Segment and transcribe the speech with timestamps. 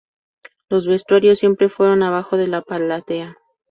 [0.67, 3.37] Los vestuarios siempre fueron abajo de la platea.